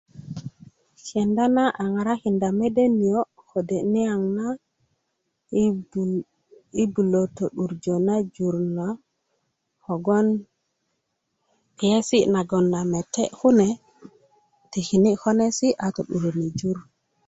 [1.07, 4.47] kenda na a ŋarakinda mede niyo' kode' niaŋ na
[5.63, 6.01] i bu
[6.81, 8.89] i bulö to'durjö na jur lo
[9.83, 10.27] kogwon
[11.75, 13.69] kpiyesi' nagon a mete' kune
[14.71, 16.77] tikini' i konesi' a to'duröni jur